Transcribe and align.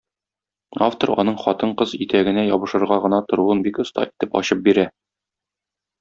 Автор 0.85 1.11
аның 1.23 1.35
хатын-кыз 1.41 1.91
итәгенә 2.07 2.45
ябышырга 2.47 2.97
гына 3.07 3.19
торуын 3.31 3.61
бик 3.71 3.77
оста 3.87 4.07
итеп 4.11 4.37
ачып 4.41 4.65
бирә. 4.69 4.87